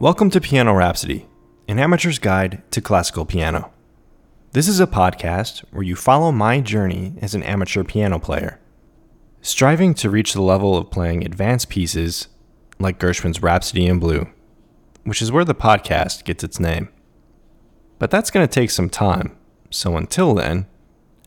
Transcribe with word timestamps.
Welcome 0.00 0.30
to 0.30 0.40
Piano 0.40 0.74
Rhapsody, 0.74 1.26
an 1.66 1.80
amateur's 1.80 2.20
guide 2.20 2.62
to 2.70 2.80
classical 2.80 3.26
piano. 3.26 3.72
This 4.52 4.68
is 4.68 4.78
a 4.78 4.86
podcast 4.86 5.64
where 5.72 5.82
you 5.82 5.96
follow 5.96 6.30
my 6.30 6.60
journey 6.60 7.14
as 7.20 7.34
an 7.34 7.42
amateur 7.42 7.82
piano 7.82 8.20
player, 8.20 8.60
striving 9.42 9.94
to 9.94 10.08
reach 10.08 10.34
the 10.34 10.40
level 10.40 10.76
of 10.76 10.92
playing 10.92 11.24
advanced 11.24 11.68
pieces 11.68 12.28
like 12.78 13.00
Gershwin's 13.00 13.42
Rhapsody 13.42 13.86
in 13.86 13.98
Blue, 13.98 14.28
which 15.02 15.20
is 15.20 15.32
where 15.32 15.44
the 15.44 15.52
podcast 15.52 16.22
gets 16.22 16.44
its 16.44 16.60
name. 16.60 16.90
But 17.98 18.12
that's 18.12 18.30
going 18.30 18.46
to 18.46 18.54
take 18.54 18.70
some 18.70 18.88
time, 18.88 19.36
so 19.68 19.96
until 19.96 20.32
then, 20.32 20.68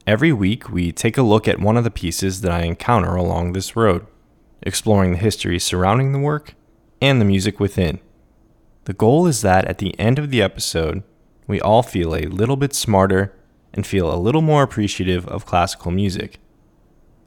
every 0.08 0.32
week 0.32 0.70
we 0.70 0.94
take 0.94 1.18
a 1.18 1.24
look 1.24 1.46
at 1.46 1.60
one 1.60 1.76
of 1.76 1.84
the 1.84 1.92
pieces 1.92 2.40
that 2.40 2.54
I 2.54 2.62
encounter 2.62 3.18
along 3.18 3.52
this 3.52 3.76
road, 3.76 4.08
exploring 4.62 5.12
the 5.12 5.18
history 5.18 5.60
surrounding 5.60 6.14
the 6.14 6.20
work 6.20 6.54
and 7.02 7.20
the 7.20 7.26
music 7.26 7.60
within. 7.60 8.00
The 8.86 8.94
goal 8.94 9.28
is 9.28 9.42
that 9.42 9.66
at 9.66 9.78
the 9.78 9.98
end 10.00 10.18
of 10.18 10.32
the 10.32 10.42
episode, 10.42 11.04
we 11.46 11.62
all 11.62 11.84
feel 11.84 12.16
a 12.16 12.26
little 12.26 12.56
bit 12.56 12.74
smarter 12.74 13.34
and 13.74 13.86
feel 13.86 14.12
a 14.12 14.18
little 14.18 14.42
more 14.42 14.64
appreciative 14.64 15.28
of 15.28 15.46
classical 15.46 15.92
music. 15.92 16.40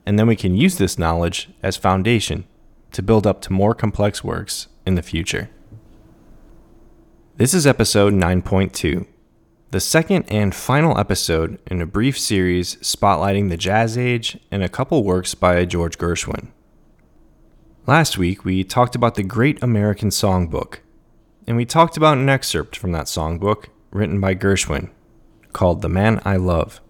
And 0.05 0.19
then 0.19 0.27
we 0.27 0.37
can 0.37 0.57
use 0.57 0.79
this 0.79 0.99
knowledge 0.99 1.51
as 1.63 1.77
foundation 1.77 2.45
to 2.93 3.03
build 3.03 3.27
up 3.27 3.41
to 3.43 3.53
more 3.53 3.75
complex 3.75 4.25
works 4.25 4.69
in 4.85 4.97
the 4.97 5.03
future. 5.03 5.49
This 7.37 7.55
is 7.55 7.67
episode 7.67 8.15
9.2, 8.15 9.07
the 9.71 9.81
second 9.81 10.25
and 10.29 10.55
final 10.55 10.99
episode 10.99 11.59
in 11.67 11.81
a 11.81 11.87
brief 11.87 12.19
series 12.19 12.77
spotlighting 12.77 13.49
the 13.49 13.57
Jazz 13.57 13.99
Age 13.99 14.39
and 14.51 14.63
a 14.63 14.69
couple 14.69 15.03
works 15.03 15.35
by 15.35 15.65
George 15.65 15.99
Gershwin. 15.99 16.49
Last 17.87 18.17
week, 18.17 18.45
we 18.45 18.63
talked 18.63 18.95
about 18.95 19.17
the 19.17 19.23
Great 19.23 19.63
American 19.63 20.11
Songbook, 20.11 20.79
and 21.47 21.57
we 21.57 21.65
talked 21.65 21.97
about 21.97 22.19
an 22.19 22.29
excerpt 22.29 22.77
from 22.77 22.93
that 22.93 23.07
songbook 23.07 23.67
written 23.91 24.21
by 24.21 24.35
Gershwin 24.35 24.91
called 25.53 25.83
The 25.83 25.89
Man 25.89 26.21
I 26.25 26.37
Love, 26.37 26.81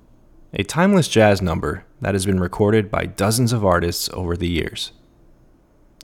a 0.52 0.62
timeless 0.62 1.08
jazz 1.08 1.42
number 1.42 1.84
that 2.00 2.14
has 2.14 2.24
been 2.24 2.40
recorded 2.40 2.90
by 2.90 3.06
dozens 3.06 3.52
of 3.52 3.64
artists 3.64 4.08
over 4.12 4.36
the 4.36 4.48
years. 4.48 4.92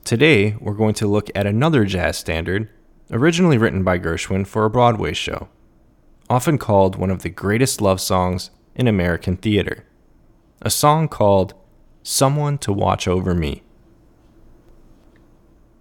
Today, 0.03 0.55
we're 0.59 0.73
going 0.73 0.93
to 0.95 1.07
look 1.07 1.29
at 1.33 1.47
another 1.47 1.85
jazz 1.85 2.17
standard 2.17 2.69
originally 3.11 3.57
written 3.57 3.83
by 3.83 3.99
Gershwin 3.99 4.45
for 4.45 4.65
a 4.65 4.69
Broadway 4.69 5.13
show, 5.13 5.49
often 6.29 6.57
called 6.57 6.95
one 6.95 7.09
of 7.09 7.23
the 7.23 7.29
greatest 7.29 7.81
love 7.81 8.01
songs 8.01 8.51
in 8.75 8.87
American 8.87 9.37
theater, 9.37 9.85
a 10.61 10.69
song 10.69 11.07
called 11.07 11.53
Someone 12.03 12.57
to 12.59 12.73
Watch 12.73 13.07
Over 13.07 13.33
Me. 13.33 13.63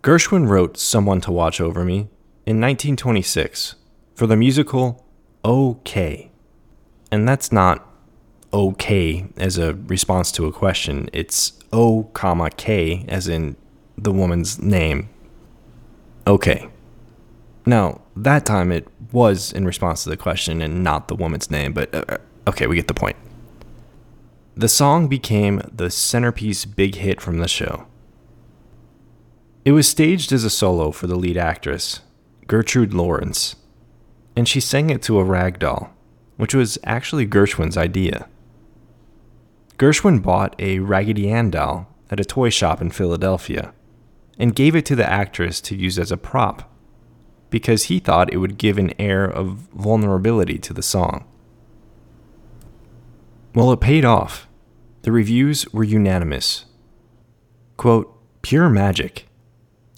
Gershwin 0.02 0.48
wrote 0.48 0.76
Someone 0.76 1.20
to 1.22 1.32
Watch 1.32 1.60
Over 1.60 1.84
Me 1.84 2.08
in 2.46 2.60
1926 2.60 3.77
for 4.14 4.27
the 4.27 4.36
musical 4.36 5.06
OK. 5.44 6.30
And 7.10 7.28
that's 7.28 7.50
not 7.50 7.86
okay 8.52 9.27
as 9.36 9.58
a 9.58 9.74
response 9.74 10.32
to 10.32 10.47
a 10.47 10.52
question. 10.52 11.08
It's 11.12 11.52
O, 11.72 12.05
comma 12.12 12.50
K 12.50 13.05
as 13.08 13.28
in 13.28 13.56
the 13.97 14.12
woman's 14.12 14.58
name. 14.60 15.08
Okay. 16.27 16.69
Now, 17.66 18.00
that 18.16 18.44
time 18.47 18.72
it 18.72 18.86
was 19.12 19.52
in 19.52 19.64
response 19.64 20.04
to 20.04 20.10
the 20.10 20.16
question 20.16 20.60
and 20.60 20.82
not 20.82 21.09
the 21.09 21.14
woman's 21.14 21.50
name, 21.50 21.72
but 21.72 21.94
uh, 21.94 22.19
okay, 22.48 22.66
we 22.66 22.76
get 22.76 22.88
the 22.88 22.94
point. 22.94 23.16
The 24.56 24.69
song 24.69 25.09
became 25.09 25.62
the 25.72 25.91
centerpiece 25.91 26.64
big 26.64 26.97
hit 26.97 27.20
from 27.20 27.38
the 27.38 27.48
show. 27.48 27.87
It 29.64 29.72
was 29.72 29.88
staged 29.88 30.32
as 30.32 30.44
a 30.44 30.50
solo 30.50 30.91
for 30.91 31.06
the 31.06 31.16
lead 31.16 31.37
actress, 31.37 32.00
Gertrude 32.50 32.93
Lawrence, 32.93 33.55
and 34.34 34.49
she 34.49 34.59
sang 34.59 34.91
it 34.91 35.03
to 35.03 35.21
a 35.21 35.25
rag 35.25 35.61
doll, 35.61 35.94
which 36.37 36.53
was 36.53 36.78
actually 36.83 37.25
Gershwin's 37.25 37.77
idea. 37.77 38.28
Gershwin 39.78 40.21
bought 40.21 40.56
a 40.59 40.81
Raggedy 40.81 41.31
Ann 41.31 41.53
doll 41.53 41.87
at 42.11 42.19
a 42.19 42.25
toy 42.25 42.50
shop 42.50 42.81
in 42.81 42.91
Philadelphia 42.91 43.72
and 44.37 44.56
gave 44.56 44.75
it 44.75 44.84
to 44.87 44.97
the 44.97 45.09
actress 45.09 45.61
to 45.61 45.77
use 45.77 45.97
as 45.97 46.11
a 46.11 46.16
prop 46.16 46.69
because 47.50 47.84
he 47.84 48.00
thought 48.00 48.33
it 48.33 48.38
would 48.38 48.59
give 48.59 48.78
an 48.78 49.00
air 49.00 49.25
of 49.25 49.69
vulnerability 49.72 50.59
to 50.59 50.72
the 50.72 50.82
song. 50.82 51.25
Well, 53.55 53.71
it 53.71 53.81
paid 53.81 54.05
off. 54.05 54.49
The 55.03 55.12
reviews 55.12 55.72
were 55.72 55.84
unanimous. 55.84 56.65
Quote, 57.77 58.12
pure 58.43 58.69
magic. 58.69 59.28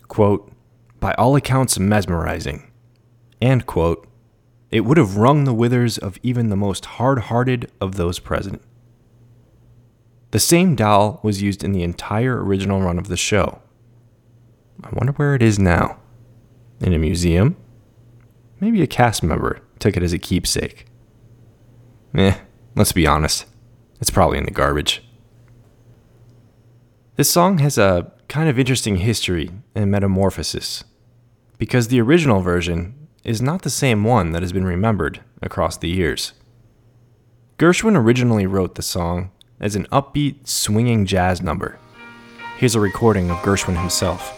Quote, 0.08 0.51
by 1.02 1.12
all 1.14 1.34
accounts 1.34 1.80
mesmerizing. 1.80 2.70
And, 3.40 3.66
quote, 3.66 4.06
it 4.70 4.82
would 4.82 4.98
have 4.98 5.16
wrung 5.16 5.42
the 5.42 5.52
withers 5.52 5.98
of 5.98 6.16
even 6.22 6.48
the 6.48 6.56
most 6.56 6.84
hard 6.84 7.24
hearted 7.24 7.72
of 7.80 7.96
those 7.96 8.20
present. 8.20 8.62
The 10.30 10.38
same 10.38 10.76
doll 10.76 11.18
was 11.24 11.42
used 11.42 11.64
in 11.64 11.72
the 11.72 11.82
entire 11.82 12.42
original 12.42 12.80
run 12.80 12.98
of 12.98 13.08
the 13.08 13.16
show. 13.16 13.60
I 14.84 14.90
wonder 14.92 15.12
where 15.14 15.34
it 15.34 15.42
is 15.42 15.58
now. 15.58 15.98
In 16.80 16.94
a 16.94 16.98
museum? 16.98 17.56
Maybe 18.60 18.80
a 18.80 18.86
cast 18.86 19.24
member 19.24 19.60
took 19.80 19.96
it 19.96 20.04
as 20.04 20.12
a 20.12 20.18
keepsake. 20.18 20.86
Eh, 22.14 22.36
let's 22.76 22.92
be 22.92 23.08
honest. 23.08 23.46
It's 24.00 24.10
probably 24.10 24.38
in 24.38 24.44
the 24.44 24.52
garbage. 24.52 25.02
This 27.16 27.28
song 27.28 27.58
has 27.58 27.76
a 27.76 28.12
kind 28.28 28.48
of 28.48 28.56
interesting 28.56 28.98
history 28.98 29.50
and 29.74 29.90
metamorphosis 29.90 30.84
because 31.62 31.86
the 31.86 32.00
original 32.00 32.40
version 32.40 32.92
is 33.22 33.40
not 33.40 33.62
the 33.62 33.70
same 33.70 34.02
one 34.02 34.32
that 34.32 34.42
has 34.42 34.52
been 34.52 34.64
remembered 34.64 35.20
across 35.40 35.76
the 35.76 35.88
years. 35.88 36.32
Gershwin 37.56 37.96
originally 37.96 38.46
wrote 38.46 38.74
the 38.74 38.82
song 38.82 39.30
as 39.60 39.76
an 39.76 39.86
upbeat, 39.92 40.48
swinging 40.48 41.06
jazz 41.06 41.40
number. 41.40 41.78
Here's 42.56 42.74
a 42.74 42.80
recording 42.80 43.30
of 43.30 43.36
Gershwin 43.42 43.78
himself. 43.78 44.36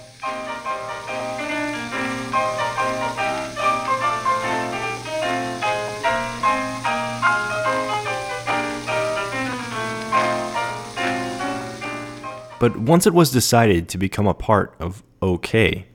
But 12.60 12.78
once 12.78 13.06
it 13.06 13.14
was 13.14 13.30
decided 13.30 13.88
to 13.88 13.96
become 13.96 14.26
a 14.26 14.34
part 14.34 14.74
of 14.78 15.02
OK, 15.22 15.86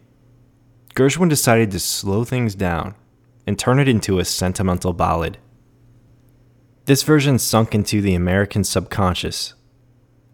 Gershwin 1.00 1.30
decided 1.30 1.72
to 1.72 1.80
slow 1.80 2.26
things 2.26 2.56
down 2.56 2.94
and 3.48 3.58
turn 3.58 3.80
it 3.80 3.88
into 3.88 4.20
a 4.20 4.26
sentimental 4.26 4.92
ballad. 4.92 5.38
This 6.88 7.04
version 7.04 7.40
sunk 7.40 7.74
into 7.74 8.02
the 8.02 8.16
American 8.16 8.66
subconscious, 8.66 9.54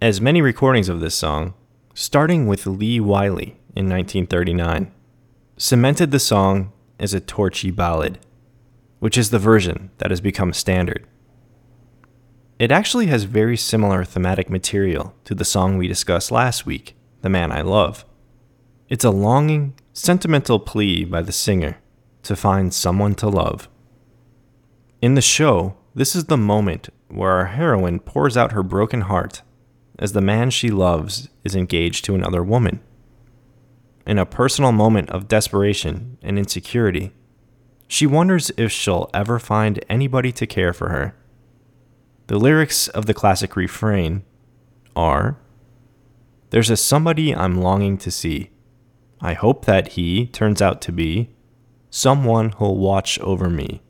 as 0.01 0.19
many 0.19 0.41
recordings 0.41 0.89
of 0.89 1.01
this 1.01 1.13
song, 1.13 1.53
starting 1.93 2.47
with 2.47 2.65
Lee 2.65 2.99
Wiley 2.99 3.59
in 3.75 3.87
1939, 3.87 4.91
cemented 5.55 6.09
the 6.09 6.17
song 6.17 6.73
as 6.99 7.13
a 7.13 7.19
torchy 7.19 7.69
ballad, 7.69 8.17
which 8.97 9.19
is 9.19 9.29
the 9.29 9.37
version 9.37 9.91
that 9.99 10.09
has 10.09 10.19
become 10.19 10.51
standard. 10.51 11.05
It 12.57 12.71
actually 12.71 13.05
has 13.05 13.25
very 13.25 13.55
similar 13.55 14.03
thematic 14.03 14.49
material 14.49 15.13
to 15.25 15.35
the 15.35 15.45
song 15.45 15.77
we 15.77 15.87
discussed 15.87 16.31
last 16.31 16.65
week, 16.65 16.95
The 17.21 17.29
Man 17.29 17.51
I 17.51 17.61
Love. 17.61 18.03
It's 18.89 19.05
a 19.05 19.11
longing, 19.11 19.75
sentimental 19.97 20.59
plea 20.59 21.05
by 21.05 21.21
the 21.21 21.31
singer 21.31 21.77
to 22.21 22.35
find 22.35 22.73
someone 22.73 23.15
to 23.15 23.29
love. 23.29 23.69
In 25.01 25.15
the 25.15 25.21
show, 25.21 25.77
this 25.95 26.17
is 26.17 26.25
the 26.25 26.35
moment 26.35 26.89
where 27.07 27.31
our 27.31 27.45
heroine 27.45 28.01
pours 28.01 28.35
out 28.35 28.51
her 28.51 28.61
broken 28.61 29.01
heart 29.01 29.41
as 29.97 30.11
the 30.11 30.19
man 30.19 30.49
she 30.49 30.69
loves 30.69 31.29
is 31.45 31.55
engaged 31.55 32.03
to 32.03 32.13
another 32.13 32.43
woman. 32.43 32.81
In 34.05 34.17
a 34.17 34.25
personal 34.25 34.73
moment 34.73 35.09
of 35.11 35.29
desperation 35.29 36.17
and 36.21 36.37
insecurity, 36.37 37.13
she 37.87 38.05
wonders 38.05 38.51
if 38.57 38.73
she'll 38.73 39.09
ever 39.13 39.39
find 39.39 39.83
anybody 39.89 40.33
to 40.33 40.45
care 40.45 40.73
for 40.73 40.89
her. 40.89 41.15
The 42.27 42.37
lyrics 42.37 42.89
of 42.89 43.05
the 43.05 43.13
classic 43.13 43.55
refrain 43.55 44.23
are 44.93 45.37
There's 46.49 46.69
a 46.69 46.75
somebody 46.75 47.33
I'm 47.33 47.61
longing 47.61 47.97
to 47.99 48.11
see. 48.11 48.49
I 49.21 49.33
hope 49.33 49.65
that 49.65 49.89
he 49.89 50.27
turns 50.27 50.61
out 50.61 50.81
to 50.81 50.91
be 50.91 51.29
someone 51.89 52.51
who'll 52.51 52.77
watch 52.77 53.17
over 53.19 53.49
me. 53.49 53.81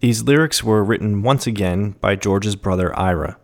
These 0.00 0.22
lyrics 0.22 0.64
were 0.64 0.84
written 0.84 1.22
once 1.22 1.46
again 1.46 1.96
by 2.00 2.16
George's 2.16 2.56
brother 2.56 2.96
Ira, 2.98 3.36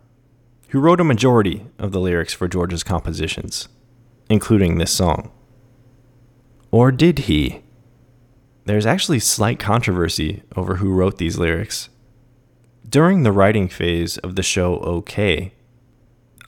who 0.69 0.79
wrote 0.79 0.99
a 0.99 1.03
majority 1.03 1.67
of 1.77 1.91
the 1.91 1.99
lyrics 1.99 2.33
for 2.33 2.47
George's 2.47 2.83
compositions, 2.83 3.67
including 4.29 4.77
this 4.77 4.91
song. 4.91 5.31
Or 6.71 6.91
did 6.91 7.19
he? 7.19 7.61
There's 8.65 8.85
actually 8.85 9.19
slight 9.19 9.59
controversy 9.59 10.43
over 10.55 10.75
who 10.75 10.93
wrote 10.93 11.17
these 11.17 11.37
lyrics. 11.37 11.89
During 12.89 13.23
the 13.23 13.31
writing 13.31 13.67
phase 13.67 14.17
of 14.17 14.35
the 14.35 14.43
show 14.43 14.79
OK, 14.79 15.53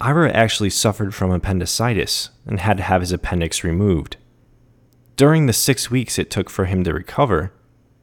Ira 0.02 0.32
actually 0.32 0.70
suffered 0.70 1.14
from 1.14 1.32
appendicitis 1.32 2.30
and 2.46 2.60
had 2.60 2.78
to 2.78 2.84
have 2.84 3.02
his 3.02 3.12
appendix 3.12 3.64
removed. 3.64 4.18
During 5.20 5.48
the 5.48 5.52
six 5.54 5.92
weeks 5.92 6.18
it 6.18 6.32
took 6.32 6.50
for 6.50 6.64
him 6.64 6.82
to 6.86 6.94
recover, 6.94 7.52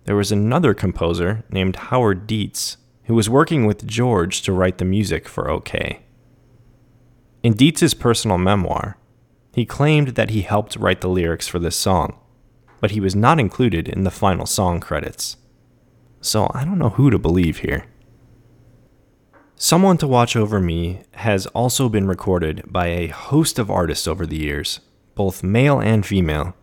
there 0.05 0.15
was 0.15 0.31
another 0.31 0.75
composer 0.75 1.43
named 1.49 1.75
Howard 1.89 2.27
Dietz 2.27 2.77
who 3.05 3.15
was 3.15 3.31
working 3.31 3.65
with 3.65 3.87
George 3.87 4.43
to 4.43 4.53
write 4.53 4.77
the 4.77 4.85
music 4.85 5.27
for 5.27 5.51
OK. 5.51 6.03
In 7.43 7.55
Dietz's 7.55 7.95
personal 7.95 8.37
memoir, 8.37 8.99
he 9.55 9.65
claimed 9.65 10.09
that 10.09 10.29
he 10.29 10.43
helped 10.43 10.77
write 10.77 11.01
the 11.01 11.09
lyrics 11.09 11.49
for 11.49 11.59
this 11.59 11.75
song, 11.75 12.19
but 12.83 12.91
he 12.91 13.01
was 13.01 13.17
not 13.17 13.41
included 13.41 13.89
in 13.89 14.05
the 14.05 14.11
final 14.11 14.45
song 14.45 14.79
credits. 14.79 15.39
So 16.21 16.51
I 16.53 16.67
don't 16.67 16.79
know 16.79 16.91
who 16.91 17.09
to 17.09 17.19
believe 17.19 17.61
here. 17.61 17.87
Someone 19.55 19.97
to 19.97 20.07
Watch 20.07 20.37
Over 20.37 20.61
Me 20.61 21.01
has 21.13 21.47
also 21.47 21.89
been 21.89 22.09
recorded 22.09 22.71
by 22.71 22.89
a 22.89 23.07
host 23.07 23.59
of 23.59 23.71
artists 23.71 24.07
over 24.07 24.27
the 24.27 24.37
years, 24.37 24.81
both 25.15 25.43
male 25.43 25.81
and 25.81 26.05
female, 26.05 26.55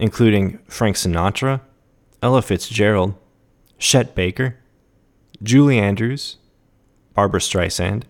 including 0.00 0.58
Frank 0.66 0.96
Sinatra, 0.96 1.60
Ella 2.22 2.40
Fitzgerald, 2.40 3.14
Chet 3.78 4.14
Baker, 4.14 4.56
Julie 5.42 5.78
Andrews, 5.78 6.38
Barbra 7.14 7.38
Streisand, 7.38 8.04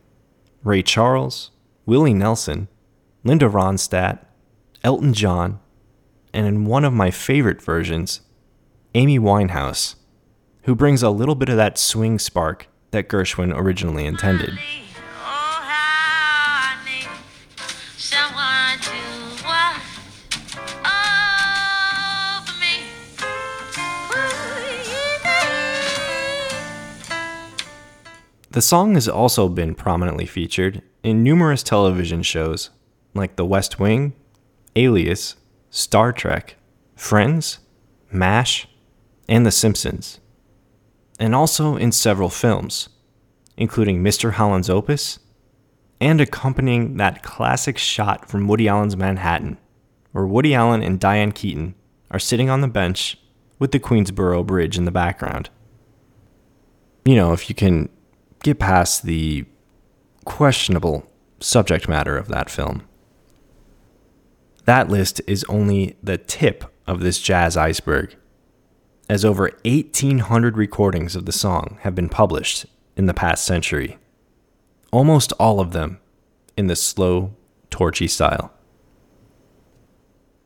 Ray 0.62 0.82
Charles, 0.82 1.50
Willie 1.87 2.14
Nelson, 2.14 2.69
Linda 3.25 3.46
Ronstadt, 3.46 4.25
Elton 4.84 5.12
John, 5.12 5.58
and 6.32 6.46
in 6.46 6.64
one 6.64 6.84
of 6.84 6.92
my 6.92 7.10
favorite 7.10 7.60
versions, 7.60 8.20
Amy 8.94 9.19
Winehouse, 9.19 9.96
who 10.62 10.76
brings 10.76 11.02
a 11.02 11.10
little 11.10 11.34
bit 11.34 11.48
of 11.48 11.56
that 11.56 11.76
swing 11.76 12.20
spark 12.20 12.69
that 12.92 13.08
Gershwin 13.08 13.52
originally 13.54 14.06
intended. 14.06 14.58
The 28.50 28.62
song 28.62 28.94
has 28.94 29.08
also 29.08 29.49
been 29.49 29.75
prominently 29.75 30.26
featured 30.26 30.82
in 31.02 31.23
numerous 31.23 31.62
television 31.62 32.23
shows 32.23 32.70
like 33.14 33.37
The 33.37 33.44
West 33.44 33.79
Wing, 33.79 34.14
Alias, 34.75 35.37
Star 35.70 36.12
Trek, 36.12 36.56
Friends, 36.97 37.61
MASH, 38.11 38.67
and 39.29 39.47
The 39.47 39.52
Simpsons 39.52 40.20
and 41.20 41.35
also 41.35 41.76
in 41.76 41.93
several 41.93 42.31
films, 42.31 42.88
including 43.56 44.02
Mr. 44.02 44.32
Holland's 44.32 44.70
Opus 44.70 45.20
and 46.00 46.19
accompanying 46.19 46.97
that 46.97 47.23
classic 47.23 47.76
shot 47.76 48.26
from 48.29 48.49
Woody 48.49 48.67
Allen's 48.67 48.97
Manhattan, 48.97 49.58
where 50.12 50.26
Woody 50.26 50.55
Allen 50.55 50.82
and 50.82 50.99
Diane 50.99 51.31
Keaton 51.31 51.75
are 52.11 52.19
sitting 52.19 52.49
on 52.49 52.62
the 52.62 52.69
bench 52.69 53.19
with 53.58 53.70
the 53.70 53.79
Queensboro 53.79 54.44
Bridge 54.44 54.79
in 54.79 54.87
the 54.87 54.91
background. 54.91 55.50
You 57.05 57.17
know, 57.17 57.35
if 57.35 57.50
you 57.50 57.55
can 57.55 57.91
get 58.42 58.58
past 58.58 59.04
the 59.04 59.44
questionable 60.25 61.10
subject 61.40 61.88
matter 61.88 62.16
of 62.16 62.28
that 62.28 62.50
film. 62.50 62.82
That 64.64 64.88
list 64.88 65.20
is 65.26 65.44
only 65.44 65.96
the 66.02 66.19
tip 66.19 66.64
of 66.87 67.00
this 67.00 67.20
jazz 67.20 67.56
iceberg 67.56 68.16
as 69.08 69.25
over 69.25 69.50
1,800 69.64 70.56
recordings 70.56 71.16
of 71.16 71.26
the 71.26 71.32
song 71.32 71.78
have 71.81 71.94
been 71.94 72.08
published 72.08 72.66
in 72.96 73.06
the 73.06 73.14
past 73.14 73.44
century, 73.44 73.98
almost 74.92 75.32
all 75.32 75.58
of 75.58 75.72
them 75.72 75.98
in 76.56 76.69
the 76.69 76.76
slow, 76.76 77.34
torchy 77.70 78.06
style. 78.06 78.52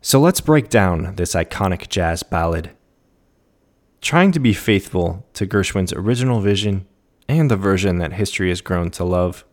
So 0.01 0.19
let's 0.19 0.41
break 0.41 0.69
down 0.69 1.15
this 1.15 1.35
iconic 1.35 1.89
jazz 1.89 2.23
ballad. 2.23 2.71
Trying 4.01 4.31
to 4.31 4.39
be 4.39 4.53
faithful 4.53 5.27
to 5.33 5.47
Gershwin's 5.47 5.93
original 5.93 6.41
vision 6.41 6.87
and 7.27 7.49
the 7.49 7.55
version 7.55 7.97
that 7.97 8.13
history 8.13 8.49
has 8.49 8.61
grown 8.61 8.91
to 8.91 9.03
love, 9.03 9.45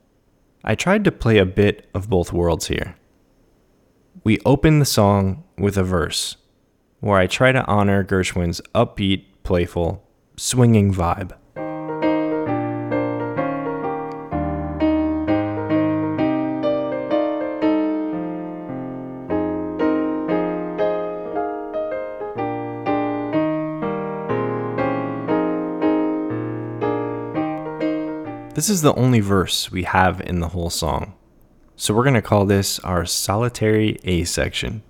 I 0.65 0.75
tried 0.75 1.05
to 1.05 1.13
play 1.13 1.39
a 1.39 1.47
bit 1.47 1.89
of 1.95 2.09
both 2.09 2.33
worlds 2.33 2.69
here. 2.69 2.97
We 4.25 4.39
open 4.45 4.79
the 4.79 4.85
song 4.85 5.45
with 5.59 5.77
a 5.77 5.83
verse 5.83 6.37
where 7.01 7.19
I 7.19 7.27
try 7.27 7.51
to 7.51 7.67
honor 7.67 8.05
Gershwin's 8.05 8.61
upbeat, 8.75 9.25
playful, 9.43 10.09
swinging 10.37 10.95
vibe. 10.95 11.33
This 28.55 28.69
is 28.69 28.83
the 28.83 28.95
only 28.97 29.21
verse 29.21 29.73
we 29.73 29.85
have 29.85 30.21
in 30.21 30.41
the 30.41 30.49
whole 30.49 30.69
song, 30.69 31.15
so 31.75 31.95
we're 31.95 32.03
going 32.03 32.13
to 32.13 32.21
call 32.21 32.45
this 32.45 32.79
our 32.81 33.07
solitary 33.07 33.99
A 34.05 34.25
section. 34.25 34.83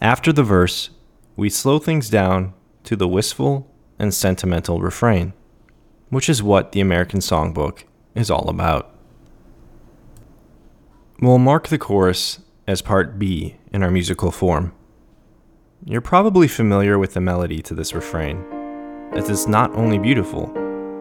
After 0.00 0.32
the 0.32 0.44
verse, 0.44 0.90
we 1.34 1.50
slow 1.50 1.80
things 1.80 2.08
down 2.08 2.54
to 2.84 2.94
the 2.94 3.08
wistful 3.08 3.68
and 3.98 4.14
sentimental 4.14 4.80
refrain, 4.80 5.32
which 6.10 6.28
is 6.28 6.44
what 6.44 6.70
the 6.70 6.80
American 6.80 7.18
Songbook 7.18 7.82
is 8.14 8.30
all 8.30 8.48
about. 8.48 8.94
We'll 11.20 11.38
mark 11.38 11.66
the 11.66 11.78
chorus 11.78 12.38
as 12.68 12.82
part 12.82 13.18
B 13.18 13.56
in 13.72 13.82
our 13.82 13.90
musical 13.90 14.30
form. 14.30 14.72
You're 15.84 16.00
probably 16.00 16.46
familiar 16.46 17.00
with 17.00 17.14
the 17.14 17.20
melody 17.20 17.60
to 17.62 17.74
this 17.74 17.94
refrain, 17.94 18.44
as 19.12 19.28
it's 19.28 19.48
not 19.48 19.74
only 19.74 19.98
beautiful, 19.98 20.54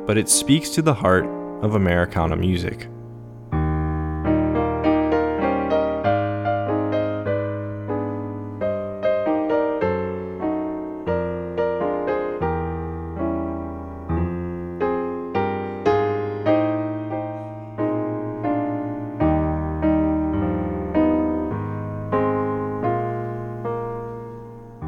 but 0.05 0.17
it 0.17 0.29
speaks 0.29 0.69
to 0.69 0.81
the 0.81 0.93
heart 0.93 1.25
of 1.63 1.75
Americana 1.75 2.35
music. 2.35 2.87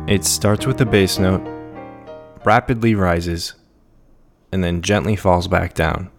It 0.08 0.24
starts 0.24 0.66
with 0.66 0.80
a 0.80 0.86
bass 0.86 1.20
note, 1.20 1.42
rapidly 2.46 2.96
rises, 2.96 3.54
and 4.56 4.64
then 4.64 4.82
gently 4.82 5.18
falls 5.18 5.50
back 5.50 5.74
down. 5.74 6.10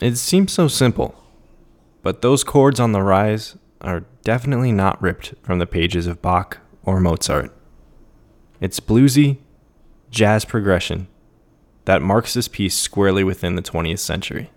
It 0.00 0.16
seems 0.16 0.50
so 0.50 0.66
simple, 0.66 1.14
but 2.02 2.22
those 2.22 2.42
chords 2.42 2.80
on 2.80 2.92
the 2.92 3.02
rise 3.02 3.58
are 3.82 4.06
definitely 4.22 4.72
not 4.72 5.00
ripped 5.02 5.34
from 5.42 5.58
the 5.58 5.66
pages 5.66 6.06
of 6.06 6.22
Bach 6.22 6.60
or 6.84 7.00
Mozart. 7.00 7.54
It's 8.62 8.80
bluesy, 8.80 9.40
jazz 10.10 10.46
progression 10.46 11.06
that 11.84 12.00
marks 12.00 12.32
this 12.32 12.48
piece 12.48 12.74
squarely 12.74 13.22
within 13.22 13.56
the 13.56 13.62
20th 13.62 13.98
century. 13.98 14.50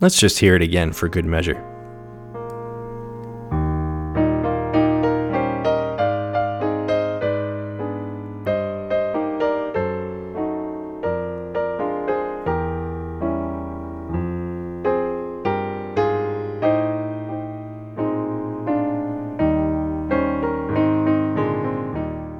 Let's 0.00 0.20
just 0.20 0.38
hear 0.38 0.54
it 0.54 0.62
again 0.62 0.92
for 0.92 1.08
good 1.08 1.24
measure. 1.24 1.77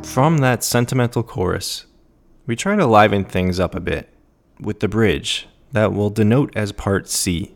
From 0.09 0.39
that 0.39 0.65
sentimental 0.65 1.23
chorus, 1.23 1.85
we 2.47 2.57
try 2.57 2.75
to 2.77 2.87
liven 2.87 3.25
things 3.25 3.61
up 3.61 3.75
a 3.75 3.81
bit 3.81 4.09
with 4.59 4.81
the 4.81 4.89
bridge 4.89 5.47
that 5.73 5.93
will 5.93 6.09
denote 6.09 6.51
as 6.57 6.73
part 6.73 7.09
C. 7.09 7.55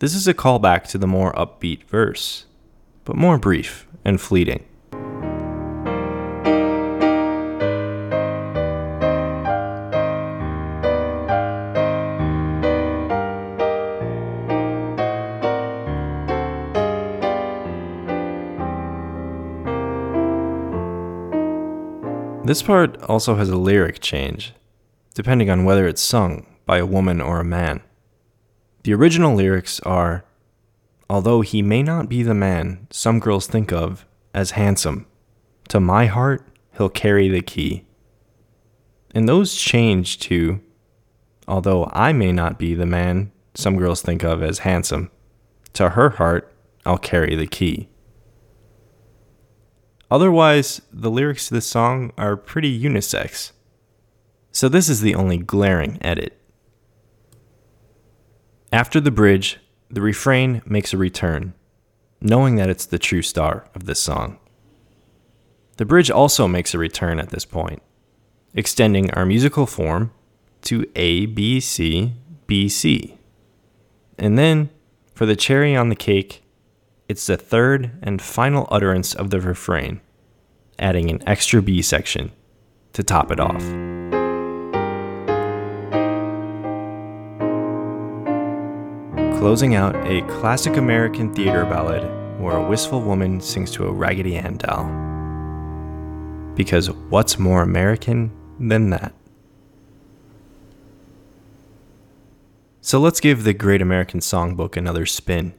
This 0.00 0.14
is 0.14 0.26
a 0.26 0.34
callback 0.34 0.88
to 0.88 0.98
the 0.98 1.06
more 1.06 1.32
upbeat 1.34 1.84
verse, 1.84 2.46
but 3.04 3.16
more 3.16 3.38
brief 3.38 3.86
and 4.02 4.20
fleeting. 4.20 4.64
This 22.44 22.62
part 22.62 23.00
also 23.04 23.36
has 23.36 23.50
a 23.50 23.56
lyric 23.56 24.00
change, 24.00 24.52
depending 25.14 25.48
on 25.48 25.64
whether 25.64 25.86
it's 25.86 26.02
sung 26.02 26.46
by 26.66 26.78
a 26.78 26.86
woman 26.86 27.20
or 27.20 27.38
a 27.38 27.44
man. 27.44 27.82
The 28.82 28.94
original 28.94 29.34
lyrics 29.34 29.78
are 29.80 30.24
Although 31.12 31.42
he 31.42 31.60
may 31.60 31.82
not 31.82 32.08
be 32.08 32.22
the 32.22 32.34
man 32.34 32.86
some 32.90 33.20
girls 33.20 33.46
think 33.46 33.70
of 33.70 34.06
as 34.32 34.52
handsome. 34.52 35.04
To 35.68 35.78
my 35.78 36.06
heart, 36.06 36.42
he'll 36.78 36.88
carry 36.88 37.28
the 37.28 37.42
key. 37.42 37.84
And 39.14 39.28
those 39.28 39.54
change 39.54 40.18
to, 40.20 40.60
although 41.46 41.90
I 41.92 42.14
may 42.14 42.32
not 42.32 42.58
be 42.58 42.74
the 42.74 42.86
man 42.86 43.30
some 43.54 43.76
girls 43.76 44.00
think 44.00 44.24
of 44.24 44.42
as 44.42 44.60
handsome, 44.60 45.10
to 45.74 45.90
her 45.90 46.08
heart, 46.10 46.50
I'll 46.86 46.96
carry 46.96 47.34
the 47.34 47.46
key. 47.46 47.88
Otherwise, 50.12 50.82
the 50.92 51.10
lyrics 51.10 51.48
to 51.48 51.54
this 51.54 51.66
song 51.66 52.12
are 52.18 52.36
pretty 52.36 52.78
unisex. 52.78 53.52
So 54.50 54.68
this 54.68 54.90
is 54.90 55.00
the 55.00 55.14
only 55.14 55.38
glaring 55.38 55.96
edit. 56.02 56.38
After 58.70 59.00
the 59.00 59.10
bridge, 59.10 59.58
the 59.88 60.02
refrain 60.02 60.60
makes 60.66 60.92
a 60.92 60.98
return, 60.98 61.54
knowing 62.20 62.56
that 62.56 62.68
it's 62.68 62.84
the 62.84 62.98
true 62.98 63.22
star 63.22 63.64
of 63.74 63.86
this 63.86 64.00
song. 64.00 64.38
The 65.78 65.86
bridge 65.86 66.10
also 66.10 66.46
makes 66.46 66.74
a 66.74 66.78
return 66.78 67.18
at 67.18 67.30
this 67.30 67.46
point, 67.46 67.82
extending 68.52 69.10
our 69.12 69.24
musical 69.24 69.64
form 69.64 70.12
to 70.64 70.84
A, 70.94 71.24
B, 71.24 71.58
C, 71.58 72.12
B, 72.46 72.68
C. 72.68 73.16
And 74.18 74.38
then, 74.38 74.68
for 75.14 75.24
the 75.24 75.36
cherry 75.36 75.74
on 75.74 75.88
the 75.88 75.96
cake, 75.96 76.41
it's 77.08 77.26
the 77.26 77.36
third 77.36 77.90
and 78.02 78.22
final 78.22 78.66
utterance 78.70 79.14
of 79.14 79.30
the 79.30 79.40
refrain, 79.40 80.00
adding 80.78 81.10
an 81.10 81.22
extra 81.26 81.60
B 81.60 81.82
section 81.82 82.32
to 82.92 83.02
top 83.02 83.30
it 83.30 83.40
off. 83.40 83.62
Closing 89.38 89.74
out 89.74 89.96
a 90.06 90.22
classic 90.40 90.76
American 90.76 91.34
theater 91.34 91.64
ballad 91.64 92.02
where 92.40 92.56
a 92.56 92.68
wistful 92.68 93.00
woman 93.00 93.40
sings 93.40 93.70
to 93.72 93.86
a 93.86 93.92
Raggedy 93.92 94.36
Ann 94.36 94.56
doll. 94.56 94.84
Because 96.54 96.90
what's 96.90 97.38
more 97.38 97.62
American 97.62 98.30
than 98.60 98.90
that? 98.90 99.14
So 102.80 102.98
let's 102.98 103.20
give 103.20 103.44
the 103.44 103.54
Great 103.54 103.80
American 103.80 104.20
Songbook 104.20 104.76
another 104.76 105.06
spin. 105.06 105.54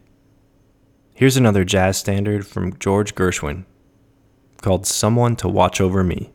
Here's 1.15 1.37
another 1.37 1.63
jazz 1.63 1.97
standard 1.97 2.47
from 2.47 2.79
George 2.79 3.13
Gershwin 3.13 3.65
called 4.61 4.87
Someone 4.87 5.35
to 5.35 5.47
Watch 5.47 5.79
Over 5.79 6.03
Me. 6.03 6.32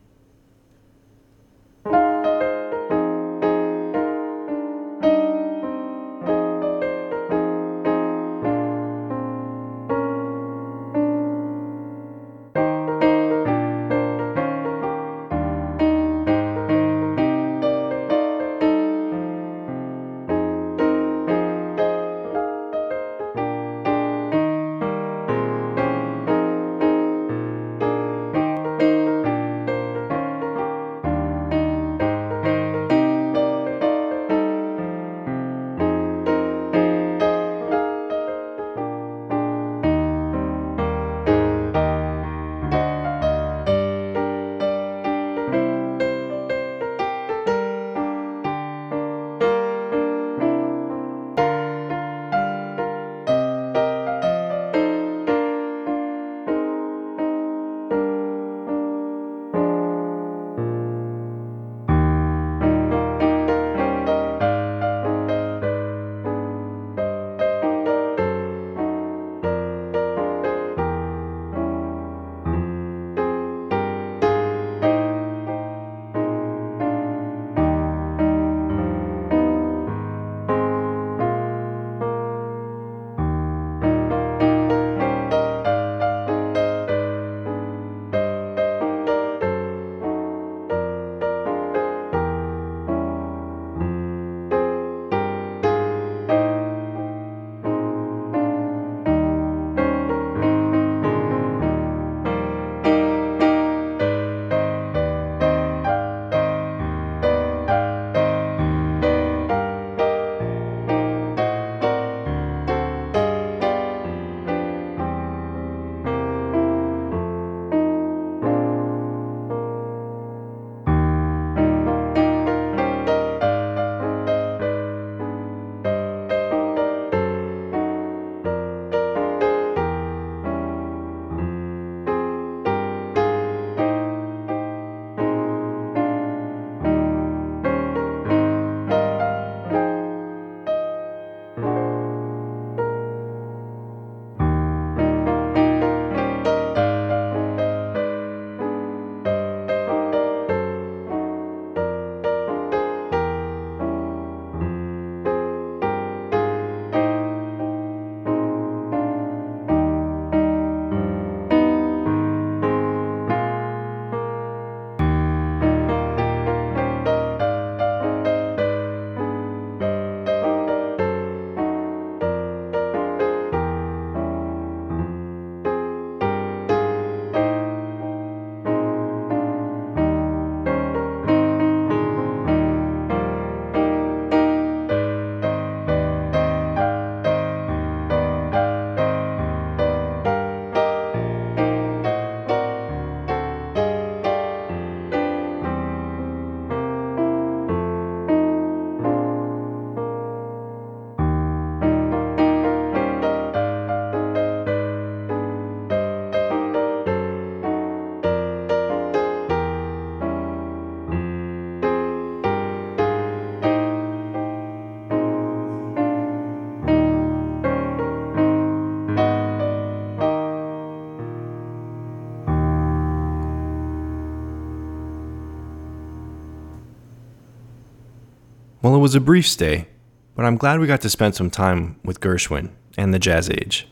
Well, 228.89 228.97
it 228.97 229.01
was 229.01 229.13
a 229.13 229.21
brief 229.21 229.47
stay, 229.47 229.87
but 230.35 230.45
I'm 230.45 230.57
glad 230.57 230.79
we 230.79 230.87
got 230.87 231.01
to 231.01 231.11
spend 231.11 231.35
some 231.35 231.51
time 231.51 231.99
with 232.03 232.21
Gershwin 232.21 232.71
and 232.97 233.13
the 233.13 233.19
Jazz 233.19 233.47
Age. 233.47 233.87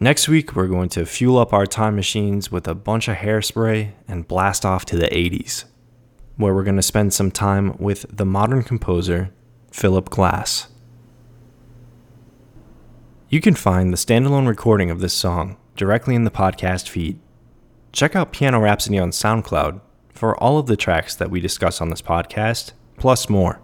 Next 0.00 0.26
week, 0.26 0.56
we're 0.56 0.66
going 0.66 0.88
to 0.88 1.06
fuel 1.06 1.38
up 1.38 1.52
our 1.52 1.64
time 1.64 1.94
machines 1.94 2.50
with 2.50 2.66
a 2.66 2.74
bunch 2.74 3.06
of 3.06 3.18
hairspray 3.18 3.92
and 4.08 4.26
blast 4.26 4.66
off 4.66 4.84
to 4.86 4.96
the 4.96 5.06
80s, 5.06 5.62
where 6.36 6.52
we're 6.52 6.64
going 6.64 6.74
to 6.74 6.82
spend 6.82 7.14
some 7.14 7.30
time 7.30 7.76
with 7.78 8.04
the 8.10 8.26
modern 8.26 8.64
composer 8.64 9.32
Philip 9.70 10.10
Glass. 10.10 10.66
You 13.28 13.40
can 13.40 13.54
find 13.54 13.92
the 13.92 13.96
standalone 13.96 14.48
recording 14.48 14.90
of 14.90 14.98
this 14.98 15.14
song 15.14 15.56
directly 15.76 16.16
in 16.16 16.24
the 16.24 16.32
podcast 16.32 16.88
feed. 16.88 17.20
Check 17.92 18.16
out 18.16 18.32
Piano 18.32 18.58
Rhapsody 18.58 18.98
on 18.98 19.10
SoundCloud 19.10 19.80
for 20.10 20.36
all 20.42 20.58
of 20.58 20.66
the 20.66 20.76
tracks 20.76 21.14
that 21.14 21.30
we 21.30 21.38
discuss 21.38 21.80
on 21.80 21.90
this 21.90 22.02
podcast, 22.02 22.72
plus 22.96 23.28
more. 23.28 23.60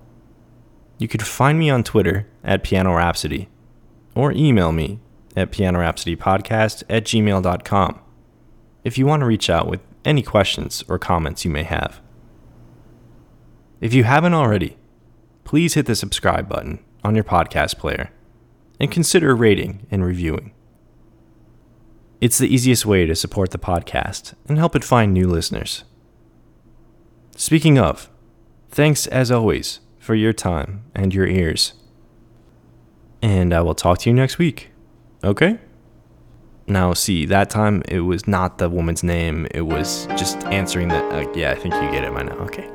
You 0.99 1.09
can 1.09 1.21
find 1.21 1.59
me 1.59 1.71
on 1.71 1.83
Twitter 1.83 2.29
at 2.45 2.63
Piano 2.63 2.95
Rhapsody 2.95 3.49
or 4.15 4.33
email 4.33 4.73
me 4.73 5.01
at 5.37 5.51
pianorhapsodypodcast 5.51 6.85
at 6.89 7.05
gmail.com 7.05 8.01
if 8.85 8.99
you 8.99 9.07
want 9.07 9.21
to 9.21 9.27
reach 9.27 9.49
out 9.49 9.67
with 9.67 9.81
any 10.05 10.23
questions 10.23 10.85
or 10.89 10.99
comments 10.99 11.45
you 11.45 11.51
may 11.51 11.63
have. 11.63 12.01
If 13.81 13.95
you 13.95 14.05
haven't 14.05 14.35
already, 14.35 14.77
please 15.45 15.75
hit 15.75 15.87
the 15.87 15.97
subscribe 15.97 16.49
button 16.49 16.85
on 17.03 17.15
your 17.15 17.25
podcast 17.25 17.79
player 17.79 18.11
and 18.79 18.91
consider 18.91 19.35
rating 19.35 19.87
and 19.91 20.05
reviewing. 20.05 20.53
It's 22.21 22.39
the 22.39 22.53
easiest 22.53 22.87
way 22.87 23.07
to 23.07 23.17
support 23.17 23.51
the 23.51 23.59
podcast 23.59 24.35
and 24.47 24.57
help 24.57 24.77
it 24.77 24.85
find 24.85 25.13
new 25.13 25.27
listeners. 25.27 25.85
Speaking 27.37 27.79
of, 27.79 28.09
thanks 28.73 29.07
as 29.07 29.31
always 29.31 29.81
for 29.99 30.15
your 30.15 30.33
time 30.33 30.85
and 30.95 31.15
your 31.15 31.27
ears. 31.27 31.75
And 33.21 33.55
I 33.55 33.61
will 33.61 33.75
talk 33.75 33.99
to 33.99 34.11
you 34.11 34.15
next 34.15 34.39
week. 34.39 34.71
Okay? 35.23 35.59
Now, 36.67 36.93
see, 36.95 37.27
that 37.27 37.51
time 37.51 37.83
it 37.87 38.01
was 38.01 38.27
not 38.27 38.59
the 38.59 38.69
woman's 38.69 39.05
name, 39.05 39.47
it 39.53 39.63
was 39.63 40.07
just 40.17 40.39
answering 40.47 40.89
the. 40.89 40.97
Uh, 40.97 41.33
yeah, 41.35 41.53
I 41.53 41.55
think 41.55 41.75
you 41.75 41.91
get 41.91 42.03
it 42.05 42.13
by 42.13 42.23
now. 42.23 42.35
Okay. 42.39 42.69